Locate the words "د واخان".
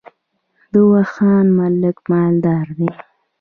0.71-1.45